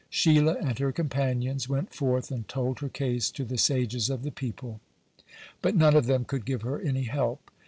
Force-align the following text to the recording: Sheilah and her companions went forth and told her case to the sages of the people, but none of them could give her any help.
Sheilah 0.09 0.55
and 0.59 0.79
her 0.79 0.91
companions 0.91 1.69
went 1.69 1.93
forth 1.93 2.31
and 2.31 2.47
told 2.47 2.79
her 2.79 2.89
case 2.89 3.29
to 3.29 3.45
the 3.45 3.59
sages 3.59 4.09
of 4.09 4.23
the 4.23 4.31
people, 4.31 4.81
but 5.61 5.75
none 5.75 5.95
of 5.95 6.07
them 6.07 6.25
could 6.25 6.43
give 6.43 6.63
her 6.63 6.81
any 6.81 7.03
help. 7.03 7.51